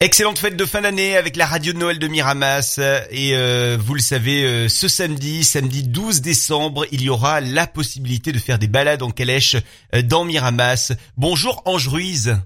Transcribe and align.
Excellente 0.00 0.38
fête 0.38 0.56
de 0.56 0.64
fin 0.64 0.82
d'année 0.82 1.16
avec 1.16 1.34
la 1.34 1.44
radio 1.44 1.72
de 1.72 1.78
Noël 1.78 1.98
de 1.98 2.06
Miramas 2.06 2.78
et 3.10 3.34
euh, 3.34 3.76
vous 3.80 3.94
le 3.94 4.00
savez 4.00 4.44
euh, 4.44 4.68
ce 4.68 4.86
samedi, 4.86 5.42
samedi 5.42 5.82
12 5.82 6.20
décembre, 6.20 6.86
il 6.92 7.02
y 7.02 7.10
aura 7.10 7.40
la 7.40 7.66
possibilité 7.66 8.30
de 8.30 8.38
faire 8.38 8.60
des 8.60 8.68
balades 8.68 9.02
en 9.02 9.10
calèche 9.10 9.56
euh, 9.96 10.02
dans 10.02 10.24
Miramas. 10.24 10.92
Bonjour 11.16 11.62
Ange 11.64 11.88
Ruiz. 11.88 12.36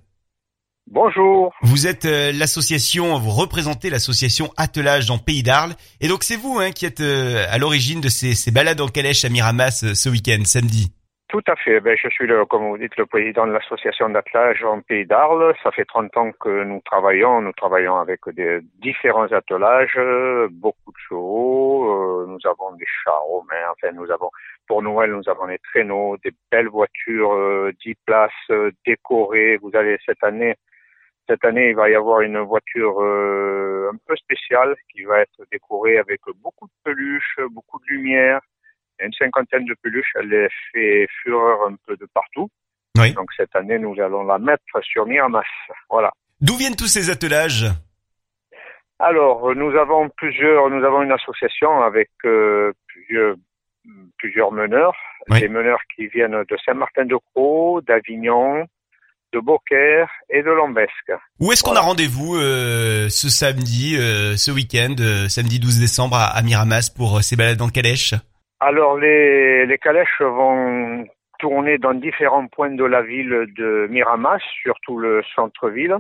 Bonjour. 0.91 1.53
Vous 1.61 1.87
êtes 1.87 2.07
l'association, 2.07 3.19
vous 3.19 3.33
représentez 3.33 3.91
l'association 3.91 4.51
Attelage 4.57 5.05
dans 5.05 5.19
Pays 5.19 5.43
d'Arles 5.43 5.75
et 6.01 6.09
donc 6.09 6.25
c'est 6.25 6.37
vous 6.37 6.59
hein, 6.59 6.71
qui 6.71 6.87
êtes 6.87 7.03
à 7.03 7.59
l'origine 7.59 8.01
de 8.01 8.09
ces, 8.09 8.35
ces 8.35 8.51
balades 8.51 8.81
en 8.81 8.89
calèche 8.89 9.27
à 9.27 9.29
Miramas 9.29 9.85
ce 9.93 10.09
week-end, 10.09 10.41
samedi. 10.47 10.91
Tout 11.33 11.41
à 11.47 11.57
fait. 11.57 11.81
Ben, 11.81 11.97
je 11.97 12.11
suis, 12.11 12.27
le, 12.27 12.45
comme 12.45 12.69
vous 12.69 12.77
dites, 12.77 12.95
le 12.99 13.07
président 13.07 13.47
de 13.47 13.53
l'association 13.53 14.11
d'attelage 14.11 14.63
en 14.65 14.83
Pays 14.83 15.07
d'Arles. 15.07 15.55
Ça 15.63 15.71
fait 15.71 15.87
30 15.87 16.15
ans 16.19 16.31
que 16.39 16.63
nous 16.63 16.83
travaillons. 16.85 17.41
Nous 17.41 17.55
travaillons 17.55 17.97
avec 17.97 18.21
des 18.35 18.61
différents 18.83 19.33
attelages, 19.33 19.99
beaucoup 20.51 20.93
de 20.93 20.99
chevaux. 21.09 21.89
Euh, 21.89 22.27
nous 22.27 22.39
avons 22.45 22.77
des 22.77 22.85
chars 23.03 23.23
romains. 23.23 23.71
Enfin, 23.71 23.93
nous 23.95 24.11
avons, 24.11 24.29
pour 24.69 24.83
Noël, 24.83 25.11
nous 25.13 25.27
avons 25.27 25.47
des 25.47 25.59
traîneaux, 25.71 26.19
des 26.23 26.33
belles 26.51 26.69
voitures, 26.69 27.33
euh, 27.33 27.73
10 27.83 27.95
places 28.05 28.31
euh, 28.51 28.71
décorées. 28.85 29.57
Vous 29.57 29.71
allez 29.73 29.97
cette 30.05 30.23
année, 30.23 30.57
cette 31.31 31.47
année, 31.47 31.71
il 31.71 31.77
va 31.77 31.89
y 31.89 31.95
avoir 31.95 32.21
une 32.21 32.41
voiture 32.41 33.01
euh, 33.01 33.91
un 33.91 33.97
peu 34.07 34.17
spéciale 34.17 34.77
qui 34.93 35.05
va 35.05 35.21
être 35.21 35.47
décorée 35.51 35.97
avec 35.97 36.21
beaucoup 36.43 36.67
de 36.67 36.73
peluches, 36.85 37.41
beaucoup 37.49 37.79
de 37.79 37.95
lumière 37.95 38.43
une 39.01 39.13
cinquantaine 39.13 39.65
de 39.65 39.75
peluches. 39.83 40.13
Elle 40.17 40.29
les 40.29 40.49
fait 40.73 41.07
fureur 41.23 41.69
un 41.69 41.77
peu 41.87 41.97
de 41.97 42.07
partout. 42.13 42.49
Oui. 42.99 43.13
Donc 43.13 43.31
cette 43.37 43.55
année, 43.57 43.79
nous 43.79 43.99
allons 44.01 44.25
la 44.25 44.39
mettre 44.39 44.83
sur 44.83 45.07
Miramas. 45.07 45.43
Voilà. 45.89 46.13
D'où 46.41 46.57
viennent 46.57 46.77
tous 46.77 46.89
ces 46.89 47.11
attelages? 47.11 47.67
Alors, 48.99 49.55
nous 49.55 49.77
avons 49.77 50.09
plusieurs, 50.11 50.71
nous 50.71 50.85
avons 50.85 51.03
une 51.03 51.13
association 51.13 51.83
avec 51.83 52.11
euh, 52.25 52.73
plusieurs, 52.87 53.37
plusieurs 54.19 54.53
meneurs. 54.53 54.95
Oui. 55.29 55.41
Des 55.41 55.49
meneurs 55.49 55.81
qui 55.95 56.07
viennent 56.09 56.45
de 56.49 56.57
Saint-Martin-de-Croix, 56.65 57.81
d'Avignon, 57.87 58.67
de 59.33 59.41
Beaucaire 59.41 60.09
et 60.31 60.43
de 60.43 60.51
Lambesque. 60.51 61.13
Où 61.41 61.53
est-ce 61.53 61.63
qu'on 61.63 61.75
a 61.75 61.81
rendez-vous 61.81 62.37
euh, 62.37 63.09
ce 63.09 63.29
samedi, 63.29 63.97
euh, 63.97 64.37
ce 64.37 64.51
week-end, 64.51 64.95
samedi 65.29 65.59
12 65.59 65.81
décembre 65.81 66.17
à, 66.17 66.27
à 66.27 66.43
Miramas 66.43 66.93
pour 66.95 67.23
ces 67.23 67.37
balades 67.37 67.63
en 67.63 67.69
calèche? 67.69 68.15
Alors, 68.65 68.97
les, 68.97 69.67
les 69.67 69.79
calèches 69.79 70.21
vont 70.21 71.05
tourner 71.41 71.79
dans 71.79 71.95
différents 71.95 72.47
points 72.47 72.71
de 72.71 72.85
la 72.85 73.03
ville 73.03 73.53
de 73.57 73.89
Miramas, 73.91 74.39
surtout 74.63 74.99
le 74.99 75.21
centre-ville. 75.35 75.97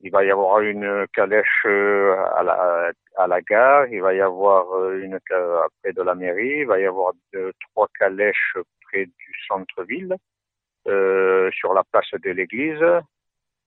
Il 0.00 0.10
va 0.10 0.24
y 0.24 0.30
avoir 0.32 0.58
une 0.62 1.06
calèche 1.14 1.64
euh, 1.64 2.16
à 2.34 2.42
la, 2.42 2.90
à 3.16 3.28
la 3.28 3.40
gare, 3.40 3.86
il 3.86 4.02
va 4.02 4.14
y 4.14 4.20
avoir 4.20 4.72
euh, 4.72 5.00
une 5.00 5.20
près 5.20 5.92
de 5.92 6.02
la 6.02 6.16
mairie, 6.16 6.62
il 6.62 6.66
va 6.66 6.80
y 6.80 6.86
avoir 6.86 7.12
deux, 7.32 7.52
trois 7.70 7.86
calèches 7.96 8.56
près 8.88 9.06
du 9.06 9.32
centre-ville, 9.46 10.16
euh, 10.88 11.52
sur 11.52 11.72
la 11.72 11.84
place 11.84 12.10
de 12.20 12.30
l'église. 12.32 12.84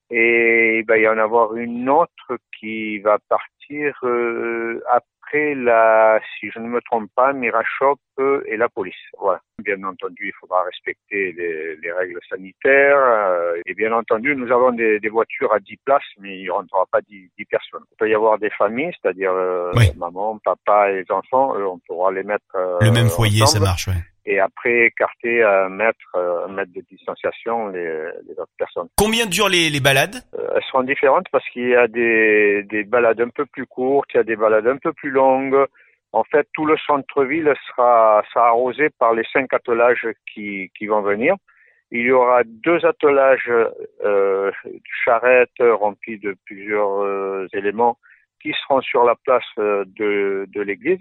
Et 0.09 0.79
il 0.79 0.85
va 0.85 0.97
y 0.97 1.07
en 1.07 1.17
avoir 1.17 1.55
une 1.55 1.87
autre 1.87 2.37
qui 2.59 2.99
va 2.99 3.17
partir 3.29 3.97
euh, 4.03 4.83
après 5.25 5.55
la, 5.55 6.19
si 6.39 6.49
je 6.51 6.59
ne 6.59 6.67
me 6.67 6.81
trompe 6.81 7.09
pas, 7.15 7.33
Mirachop 7.33 7.99
euh, 8.19 8.43
et 8.47 8.57
la 8.57 8.69
police. 8.69 8.93
Voilà. 9.19 9.39
Bien 9.63 9.81
entendu, 9.83 10.27
il 10.27 10.33
faudra 10.39 10.63
respecter 10.63 11.33
les, 11.33 11.75
les 11.77 11.91
règles 11.91 12.19
sanitaires. 12.29 12.97
euh, 12.97 13.61
et 13.65 13.73
bien 13.73 13.91
entendu, 13.93 14.35
nous 14.35 14.51
avons 14.51 14.71
des, 14.71 14.99
des 14.99 15.09
voitures 15.09 15.53
à 15.53 15.59
10 15.59 15.77
places, 15.85 16.03
mais 16.19 16.37
il 16.37 16.41
n'y 16.43 16.49
rentrera 16.49 16.85
pas 16.91 17.01
10, 17.01 17.29
10 17.37 17.45
personnes. 17.45 17.83
Il 17.91 17.95
peut 17.97 18.09
y 18.09 18.13
avoir 18.15 18.37
des 18.37 18.49
familles, 18.51 18.91
c'est-à-dire 19.01 19.31
euh, 19.33 19.71
Oui. 19.75 19.85
maman, 19.97 20.37
papa 20.43 20.91
et 20.91 20.97
les 21.03 21.11
enfants. 21.11 21.57
Eux, 21.57 21.65
on 21.67 21.79
pourra 21.79 22.11
les 22.11 22.23
mettre 22.23 22.45
euh, 22.55 22.77
Le 22.81 22.91
même 22.91 23.09
foyer, 23.09 23.45
ça 23.45 23.59
marche, 23.59 23.87
ouais. 23.87 23.93
et 24.25 24.39
après 24.39 24.87
écarter 24.87 25.41
à 25.43 25.65
un 25.65 25.69
mètre, 25.69 26.15
un 26.15 26.51
mètre 26.51 26.71
de 26.73 26.81
distanciation 26.89 27.67
les, 27.69 27.83
les 28.27 28.33
autres 28.39 28.51
personnes. 28.57 28.87
Combien 28.97 29.25
durent 29.25 29.49
les, 29.49 29.69
les 29.69 29.79
balades? 29.79 30.17
Seront 30.75 30.83
différentes 30.83 31.29
parce 31.31 31.47
qu'il 31.51 31.69
y 31.69 31.75
a 31.75 31.87
des, 31.87 32.63
des 32.63 32.83
balades 32.83 33.21
un 33.21 33.29
peu 33.29 33.45
plus 33.45 33.65
courtes, 33.65 34.09
il 34.13 34.17
y 34.17 34.19
a 34.19 34.23
des 34.23 34.35
balades 34.35 34.67
un 34.67 34.75
peu 34.75 34.91
plus 34.91 35.09
longues. 35.09 35.65
En 36.11 36.25
fait, 36.25 36.49
tout 36.53 36.65
le 36.65 36.75
centre-ville 36.85 37.53
sera, 37.67 38.21
sera 38.33 38.49
arrosé 38.49 38.89
par 38.89 39.13
les 39.13 39.23
cinq 39.31 39.53
attelages 39.53 40.05
qui, 40.33 40.69
qui 40.77 40.87
vont 40.87 41.01
venir. 41.01 41.35
Il 41.91 42.01
y 42.01 42.11
aura 42.11 42.43
deux 42.43 42.85
attelages 42.85 43.49
euh, 44.03 44.51
charrettes 45.05 45.61
remplies 45.61 46.19
de 46.19 46.35
plusieurs 46.43 47.05
euh, 47.05 47.47
éléments 47.53 47.97
qui 48.41 48.51
seront 48.63 48.81
sur 48.81 49.05
la 49.05 49.15
place 49.15 49.45
euh, 49.59 49.85
de, 49.97 50.45
de 50.49 50.61
l'église 50.61 50.99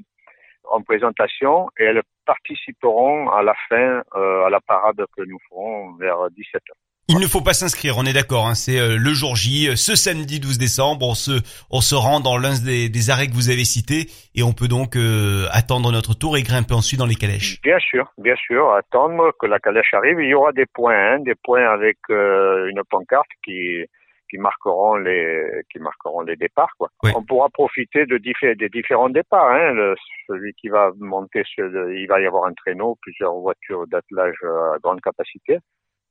en 0.70 0.82
présentation 0.82 1.68
et 1.80 1.82
elles 1.82 2.02
participeront 2.26 3.28
à 3.28 3.42
la 3.42 3.54
fin 3.68 4.04
à 4.12 4.48
la 4.50 4.60
parade 4.60 5.04
que 5.16 5.22
nous 5.22 5.38
ferons 5.48 5.94
vers 5.94 6.28
17h. 6.28 6.93
Il 7.08 7.18
ne 7.18 7.26
faut 7.26 7.42
pas 7.42 7.52
s'inscrire, 7.52 7.98
on 7.98 8.06
est 8.06 8.14
d'accord. 8.14 8.46
Hein, 8.46 8.54
c'est 8.54 8.78
euh, 8.80 8.96
le 8.96 9.12
jour 9.12 9.36
J, 9.36 9.68
euh, 9.68 9.76
ce 9.76 9.94
samedi 9.94 10.40
12 10.40 10.56
décembre. 10.56 11.06
On 11.06 11.14
se, 11.14 11.32
on 11.70 11.82
se 11.82 11.94
rend 11.94 12.20
dans 12.20 12.38
l'un 12.38 12.56
des, 12.64 12.88
des 12.88 13.10
arrêts 13.10 13.26
que 13.26 13.34
vous 13.34 13.50
avez 13.50 13.64
cités 13.64 14.08
et 14.34 14.42
on 14.42 14.54
peut 14.54 14.68
donc 14.68 14.96
euh, 14.96 15.44
attendre 15.52 15.92
notre 15.92 16.14
tour 16.14 16.38
et 16.38 16.42
grimper 16.42 16.72
ensuite 16.72 16.98
dans 16.98 17.04
les 17.06 17.14
calèches. 17.14 17.60
Bien 17.62 17.78
sûr, 17.78 18.10
bien 18.16 18.36
sûr, 18.36 18.72
attendre 18.72 19.32
que 19.38 19.44
la 19.46 19.58
calèche 19.58 19.92
arrive. 19.92 20.18
Il 20.20 20.30
y 20.30 20.34
aura 20.34 20.52
des 20.52 20.64
points, 20.64 20.96
hein, 20.96 21.18
des 21.20 21.34
points 21.34 21.68
avec 21.70 21.98
euh, 22.08 22.70
une 22.70 22.80
pancarte 22.88 23.28
qui 23.44 23.84
qui 24.30 24.38
marqueront 24.38 24.96
les 24.96 25.44
qui 25.70 25.78
marqueront 25.80 26.22
les 26.22 26.36
départs. 26.36 26.72
Quoi. 26.78 26.88
Oui. 27.02 27.10
On 27.14 27.22
pourra 27.22 27.50
profiter 27.50 28.06
de 28.06 28.16
diffé- 28.16 28.56
des 28.56 28.70
différents 28.70 29.10
départs. 29.10 29.50
Hein. 29.50 29.72
Le- 29.72 29.94
celui 30.26 30.54
qui 30.54 30.68
va 30.68 30.88
monter 30.98 31.42
sur, 31.44 31.66
le- 31.66 31.98
il 31.98 32.06
va 32.08 32.18
y 32.22 32.26
avoir 32.26 32.46
un 32.46 32.54
traîneau, 32.54 32.96
plusieurs 33.02 33.34
voitures 33.34 33.86
d'attelage 33.88 34.34
à 34.42 34.78
grande 34.82 35.02
capacité. 35.02 35.58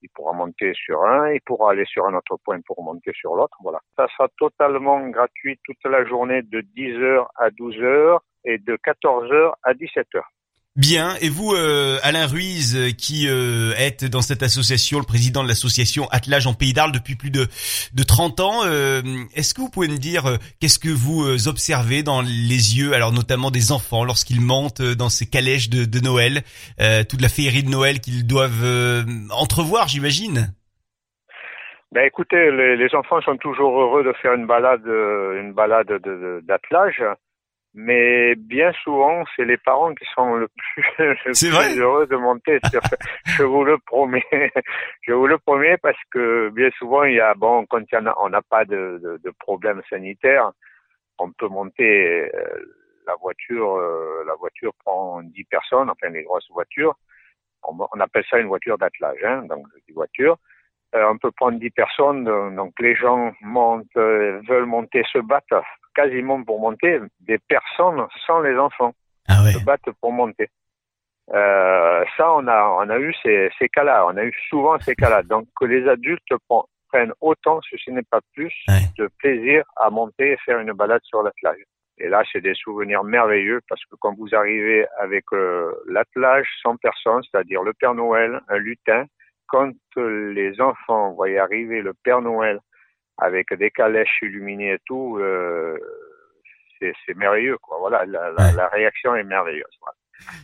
Il 0.03 0.09
pourra 0.09 0.33
monter 0.33 0.73
sur 0.73 1.01
un, 1.03 1.31
il 1.31 1.41
pourra 1.41 1.71
aller 1.71 1.85
sur 1.85 2.05
un 2.05 2.13
autre 2.13 2.37
point 2.43 2.59
pour 2.67 2.83
monter 2.83 3.11
sur 3.13 3.35
l'autre. 3.35 3.57
Voilà. 3.63 3.79
Ça 3.95 4.07
sera 4.09 4.27
totalement 4.37 5.07
gratuit 5.07 5.57
toute 5.63 5.83
la 5.85 6.05
journée 6.05 6.41
de 6.41 6.61
10h 6.61 7.25
à 7.35 7.49
12h 7.49 8.19
et 8.45 8.57
de 8.57 8.75
14h 8.75 9.53
à 9.63 9.73
17h. 9.73 10.21
Bien. 10.75 11.15
Et 11.21 11.29
vous, 11.29 11.53
euh, 11.53 11.99
Alain 12.01 12.25
Ruiz, 12.25 12.75
euh, 12.75 12.89
qui 12.89 13.27
euh, 13.27 13.73
êtes 13.77 14.05
dans 14.05 14.21
cette 14.23 14.41
association, 14.41 14.97
le 14.97 15.05
président 15.05 15.43
de 15.43 15.47
l'association 15.47 16.07
Attelage 16.09 16.47
en 16.47 16.55
Pays 16.55 16.73
d'Arles 16.73 16.91
depuis 16.91 17.15
plus 17.15 17.29
de, 17.29 17.45
de 17.93 18.03
30 18.03 18.39
ans, 18.39 18.61
euh, 18.65 19.03
est-ce 19.35 19.53
que 19.53 19.61
vous 19.61 19.69
pouvez 19.69 19.87
me 19.87 19.97
dire 19.97 20.25
euh, 20.25 20.37
qu'est-ce 20.59 20.79
que 20.79 20.89
vous 20.89 21.25
euh, 21.25 21.47
observez 21.47 22.01
dans 22.01 22.21
les 22.21 22.75
yeux, 22.79 22.93
alors 22.93 23.11
notamment 23.11 23.51
des 23.51 23.71
enfants, 23.71 24.03
lorsqu'ils 24.03 24.41
montent 24.41 24.81
dans 24.81 25.09
ces 25.09 25.27
calèches 25.27 25.69
de, 25.69 25.85
de 25.85 25.99
Noël, 25.99 26.41
toute 27.07 27.21
la 27.21 27.29
féerie 27.29 27.61
de 27.63 27.69
Noël 27.69 27.99
qu'ils 27.99 28.25
doivent 28.25 29.05
entrevoir, 29.29 29.87
j'imagine? 29.87 30.53
Ben 31.91 32.03
écoutez, 32.05 32.49
les, 32.51 32.75
les 32.77 32.95
enfants 32.95 33.21
sont 33.21 33.37
toujours 33.37 33.79
heureux 33.79 34.03
de 34.03 34.13
faire 34.21 34.33
une 34.33 34.47
balade, 34.47 34.85
une 34.85 35.53
balade 35.53 35.87
de- 35.87 35.97
de- 35.99 36.41
d'attelage, 36.47 37.03
mais 37.73 38.35
bien 38.35 38.71
souvent, 38.83 39.23
c'est 39.35 39.45
les 39.45 39.57
parents 39.57 39.93
qui 39.95 40.05
sont 40.13 40.35
le 40.35 40.47
plus, 40.47 40.83
le 40.99 41.33
plus 41.73 41.79
heureux 41.81 42.07
de 42.07 42.15
monter. 42.15 42.59
sur- 42.71 42.81
je 43.25 43.43
vous 43.43 43.63
le 43.63 43.77
promets, 43.79 44.23
je 45.01 45.13
vous 45.13 45.27
le 45.27 45.37
promets 45.39 45.77
parce 45.77 45.97
que 46.11 46.49
bien 46.49 46.69
souvent, 46.77 47.03
il 47.03 47.15
y 47.15 47.19
a 47.19 47.33
bon, 47.33 47.65
quand 47.65 47.79
il 47.79 47.95
y 47.95 47.97
en 47.97 48.05
a, 48.05 48.15
on 48.19 48.29
n'a 48.29 48.41
pas 48.41 48.65
de, 48.65 48.99
de, 49.03 49.19
de 49.23 49.31
problème 49.39 49.81
sanitaire, 49.89 50.51
on 51.19 51.31
peut 51.31 51.47
monter. 51.47 52.29
euh, 52.33 52.79
la 53.05 53.15
voiture, 53.15 53.75
euh, 53.75 54.23
la 54.25 54.35
voiture 54.35 54.71
prend 54.85 55.21
10 55.23 55.43
personnes, 55.43 55.89
enfin 55.89 56.07
les 56.09 56.23
grosses 56.23 56.49
voitures. 56.51 56.95
On, 57.63 57.77
on 57.93 57.99
appelle 57.99 58.23
ça 58.29 58.39
une 58.39 58.47
voiture 58.47 58.77
d'attelage, 58.77 59.21
hein, 59.25 59.43
donc 59.49 59.65
je 59.75 59.81
dis 59.85 59.91
voiture. 59.93 60.33
Euh, 60.33 60.52
on 60.95 61.17
peut 61.17 61.31
prendre 61.31 61.57
10 61.59 61.69
personnes, 61.71 62.27
euh, 62.27 62.49
donc 62.55 62.73
les 62.79 62.95
gens 62.95 63.31
montent, 63.41 63.85
euh, 63.97 64.39
veulent 64.47 64.65
monter, 64.65 65.03
se 65.11 65.17
battent 65.19 65.63
quasiment 65.95 66.43
pour 66.43 66.59
monter, 66.59 66.99
des 67.21 67.37
personnes 67.39 68.05
sans 68.27 68.41
les 68.41 68.57
enfants 68.57 68.93
Ah 69.27 69.43
ouais. 69.43 69.51
se 69.51 69.63
battent 69.63 69.89
pour 70.01 70.11
monter. 70.11 70.49
Euh, 71.33 72.03
ça, 72.17 72.33
on 72.33 72.47
a, 72.47 72.63
on 72.81 72.89
a 72.89 72.99
eu 72.99 73.13
ces, 73.23 73.49
ces 73.57 73.69
cas-là, 73.69 74.05
on 74.07 74.17
a 74.17 74.23
eu 74.23 74.33
souvent 74.49 74.77
ces 74.79 74.95
cas-là. 74.95 75.23
Donc 75.23 75.47
que 75.59 75.65
les 75.65 75.87
adultes 75.87 76.21
pren- 76.49 76.65
prennent 76.89 77.13
autant, 77.21 77.61
si 77.61 77.75
ce 77.83 77.91
n'est 77.91 78.03
pas 78.03 78.19
plus, 78.33 78.53
Ouais. 78.67 78.81
de 78.97 79.09
plaisir 79.19 79.63
à 79.77 79.89
monter 79.89 80.31
et 80.33 80.37
faire 80.45 80.59
une 80.59 80.73
balade 80.73 81.01
sur 81.03 81.23
l'attelage. 81.23 81.63
Et 81.99 82.09
là, 82.09 82.23
c'est 82.31 82.41
des 82.41 82.55
souvenirs 82.55 83.03
merveilleux 83.03 83.61
parce 83.69 83.83
que 83.85 83.95
quand 83.99 84.15
vous 84.17 84.33
arrivez 84.35 84.85
avec 84.99 85.23
euh, 85.33 85.71
l'attelage 85.87 86.47
sans 86.61 86.75
personne, 86.75 87.21
c'est-à-dire 87.23 87.63
le 87.63 87.73
Père 87.73 87.93
Noël, 87.93 88.41
un 88.49 88.57
lutin, 88.57 89.05
quand 89.53 89.71
euh, 89.97 90.33
les 90.33 90.59
enfants 90.59 91.13
voient 91.13 91.29
arriver 91.47 91.81
le 91.81 91.93
Père 92.03 92.21
Noël 92.21 92.59
avec 93.19 93.53
des 93.53 93.69
calèches 93.69 94.17
illuminées 94.23 94.73
et 94.73 94.79
tout, 94.87 95.17
euh, 95.19 95.77
c'est 96.79 96.93
c'est 97.05 97.15
merveilleux. 97.15 97.57
Quoi. 97.59 97.77
Voilà, 97.79 97.99
la, 98.05 98.31
la, 98.31 98.43
Ouais. 98.45 98.51
la 98.55 98.67
réaction 98.69 99.15
est 99.15 99.23
merveilleuse. 99.23 99.75
Voilà. 99.81 99.95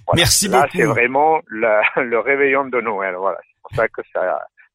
Voilà. 0.05 0.17
Merci 0.21 0.47
Là, 0.47 0.61
beaucoup. 0.61 0.77
c'est 0.77 0.85
vraiment 0.85 1.41
la- 1.49 1.81
le 2.13 2.19
réveillon 2.19 2.65
de 2.65 2.79
Noël. 2.81 3.15
Voilà, 3.15 3.39
c'est 3.41 3.61
pour 3.63 3.71
ça 3.75 3.87
que 3.87 4.01
ça, 4.13 4.21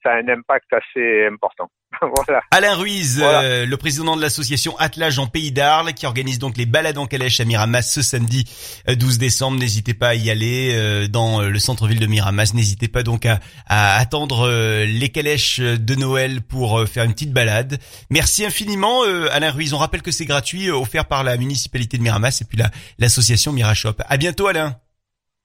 ça 0.02 0.10
a 0.12 0.16
un 0.16 0.28
impact 0.28 0.72
assez 0.72 1.26
important. 1.26 1.70
voilà. 2.26 2.40
Alain 2.50 2.74
Ruiz, 2.74 3.18
Voilà. 3.18 3.42
euh, 3.42 3.66
le 3.66 3.76
président 3.76 4.16
de 4.16 4.20
l'association 4.22 4.76
Attelage 4.78 5.18
en 5.18 5.26
Pays 5.26 5.52
d'Arles, 5.52 5.92
qui 5.94 6.06
organise 6.06 6.38
donc 6.38 6.56
les 6.56 6.66
balades 6.66 6.98
en 6.98 7.06
calèche 7.06 7.40
à 7.40 7.44
Miramas 7.44 7.82
ce 7.82 8.02
samedi 8.02 8.44
euh, 8.88 8.94
12 8.94 9.18
décembre. 9.18 9.58
N'hésitez 9.58 9.94
pas 9.94 10.08
à 10.08 10.14
y 10.14 10.30
aller 10.30 10.72
euh, 10.74 11.08
dans 11.08 11.40
euh, 11.42 11.48
le 11.48 11.58
centre-ville 11.58 12.00
de 12.00 12.06
Miramas. 12.06 12.52
N'hésitez 12.54 12.88
pas 12.88 13.02
donc 13.02 13.26
à, 13.26 13.40
à 13.66 13.96
attendre 13.98 14.48
euh, 14.48 14.84
les 14.86 15.08
calèches 15.10 15.60
de 15.60 15.94
Noël 15.94 16.42
pour 16.42 16.78
euh, 16.80 16.86
faire 16.86 17.04
une 17.04 17.12
petite 17.12 17.32
balade. 17.32 17.78
Merci 18.10 18.44
infiniment, 18.44 19.04
euh, 19.04 19.26
Alain 19.32 19.50
Ruiz. 19.50 19.74
On 19.74 19.78
rappelle 19.78 20.02
que 20.02 20.10
c'est 20.10 20.26
gratuit, 20.26 20.68
euh, 20.68 20.74
offert 20.76 21.06
par 21.06 21.24
la 21.24 21.36
municipalité 21.36 21.98
de 21.98 22.02
Miramas 22.02 22.38
et 22.40 22.44
puis 22.44 22.58
la- 22.58 22.70
l'association 22.98 23.52
Mirashop. 23.52 23.94
À 24.06 24.16
bientôt, 24.16 24.46
Alain. 24.46 24.76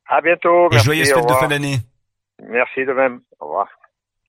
À 0.07 0.21
bientôt. 0.21 0.69
Et 0.71 0.79
joyeuses 0.79 1.11
fêtes 1.13 1.27
de 1.27 1.33
fin 1.33 1.47
d'année. 1.47 1.79
Merci 2.49 2.85
de 2.85 2.93
même. 2.93 3.19
Au 3.39 3.45
revoir. 3.45 3.67